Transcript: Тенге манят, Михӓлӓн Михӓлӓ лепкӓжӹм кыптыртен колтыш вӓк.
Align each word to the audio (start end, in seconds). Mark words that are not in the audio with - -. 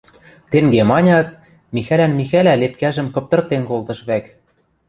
Тенге 0.51 0.81
манят, 0.91 1.27
Михӓлӓн 1.75 2.13
Михӓлӓ 2.19 2.53
лепкӓжӹм 2.61 3.07
кыптыртен 3.15 3.63
колтыш 3.69 3.99
вӓк. 4.07 4.25